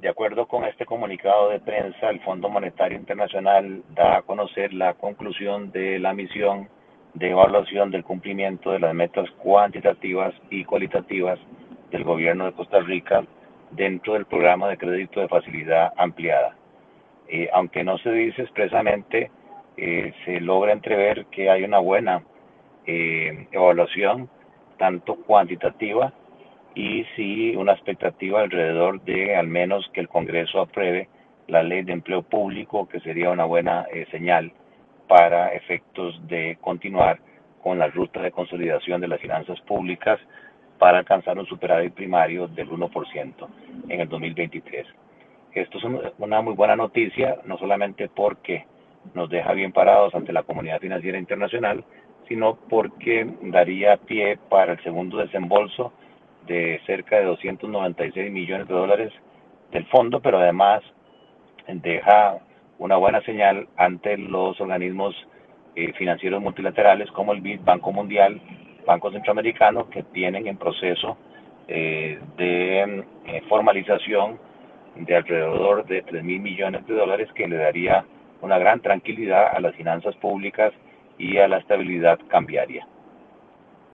De 0.00 0.08
acuerdo 0.08 0.46
con 0.48 0.64
este 0.64 0.86
comunicado 0.86 1.50
de 1.50 1.60
prensa, 1.60 2.08
el 2.08 2.20
Fondo 2.20 2.48
Monetario 2.48 2.96
Internacional 2.96 3.82
da 3.94 4.16
a 4.16 4.22
conocer 4.22 4.72
la 4.72 4.94
conclusión 4.94 5.70
de 5.72 5.98
la 5.98 6.14
misión 6.14 6.70
de 7.12 7.28
evaluación 7.28 7.90
del 7.90 8.02
cumplimiento 8.02 8.70
de 8.70 8.78
las 8.78 8.94
metas 8.94 9.30
cuantitativas 9.32 10.32
y 10.48 10.64
cualitativas 10.64 11.38
del 11.90 12.04
gobierno 12.04 12.46
de 12.46 12.52
Costa 12.52 12.80
Rica 12.80 13.26
dentro 13.72 14.14
del 14.14 14.24
programa 14.24 14.70
de 14.70 14.78
crédito 14.78 15.20
de 15.20 15.28
facilidad 15.28 15.92
ampliada. 15.98 16.56
Eh, 17.28 17.50
aunque 17.52 17.84
no 17.84 17.98
se 17.98 18.10
dice 18.10 18.40
expresamente, 18.40 19.30
eh, 19.76 20.14
se 20.24 20.40
logra 20.40 20.72
entrever 20.72 21.26
que 21.26 21.50
hay 21.50 21.62
una 21.62 21.78
buena 21.78 22.22
eh, 22.86 23.48
evaluación, 23.52 24.30
tanto 24.78 25.16
cuantitativa 25.16 26.10
y 26.74 27.04
sí 27.16 27.54
una 27.56 27.72
expectativa 27.72 28.42
alrededor 28.42 29.00
de 29.02 29.36
al 29.36 29.46
menos 29.48 29.88
que 29.92 30.00
el 30.00 30.08
Congreso 30.08 30.60
apruebe 30.60 31.08
la 31.48 31.62
ley 31.62 31.82
de 31.82 31.92
empleo 31.92 32.22
público, 32.22 32.88
que 32.88 33.00
sería 33.00 33.30
una 33.30 33.44
buena 33.44 33.86
señal 34.10 34.52
para 35.08 35.52
efectos 35.54 36.20
de 36.28 36.56
continuar 36.60 37.18
con 37.62 37.78
la 37.78 37.88
ruta 37.88 38.22
de 38.22 38.30
consolidación 38.30 39.00
de 39.00 39.08
las 39.08 39.20
finanzas 39.20 39.60
públicas 39.62 40.20
para 40.78 40.98
alcanzar 40.98 41.38
un 41.38 41.46
superávit 41.46 41.92
primario 41.92 42.48
del 42.48 42.70
1% 42.70 43.48
en 43.88 44.00
el 44.00 44.08
2023. 44.08 44.86
Esto 45.52 45.78
es 45.78 45.84
una 46.18 46.40
muy 46.40 46.54
buena 46.54 46.76
noticia, 46.76 47.38
no 47.44 47.58
solamente 47.58 48.08
porque 48.08 48.64
nos 49.14 49.28
deja 49.28 49.52
bien 49.52 49.72
parados 49.72 50.14
ante 50.14 50.32
la 50.32 50.44
comunidad 50.44 50.80
financiera 50.80 51.18
internacional, 51.18 51.84
sino 52.28 52.54
porque 52.68 53.28
daría 53.42 53.96
pie 53.96 54.38
para 54.48 54.72
el 54.72 54.82
segundo 54.82 55.18
desembolso 55.18 55.92
de 56.46 56.80
cerca 56.86 57.16
de 57.16 57.24
296 57.24 58.30
millones 58.30 58.68
de 58.68 58.74
dólares 58.74 59.12
del 59.72 59.86
fondo, 59.86 60.20
pero 60.20 60.38
además 60.38 60.82
deja 61.66 62.38
una 62.78 62.96
buena 62.96 63.20
señal 63.22 63.68
ante 63.76 64.16
los 64.16 64.60
organismos 64.60 65.14
eh, 65.76 65.92
financieros 65.92 66.42
multilaterales 66.42 67.10
como 67.12 67.32
el 67.32 67.40
BID, 67.40 67.60
Banco 67.62 67.92
Mundial, 67.92 68.40
Banco 68.86 69.12
Centroamericano, 69.12 69.88
que 69.88 70.02
tienen 70.02 70.46
en 70.46 70.56
proceso 70.56 71.16
eh, 71.68 72.18
de 72.36 73.04
eh, 73.26 73.42
formalización 73.48 74.38
de 74.96 75.14
alrededor 75.14 75.86
de 75.86 76.02
3 76.02 76.24
mil 76.24 76.40
millones 76.40 76.86
de 76.86 76.94
dólares 76.94 77.28
que 77.34 77.46
le 77.46 77.56
daría 77.56 78.04
una 78.40 78.58
gran 78.58 78.80
tranquilidad 78.80 79.54
a 79.54 79.60
las 79.60 79.74
finanzas 79.76 80.16
públicas 80.16 80.72
y 81.18 81.36
a 81.36 81.46
la 81.46 81.58
estabilidad 81.58 82.18
cambiaria. 82.28 82.86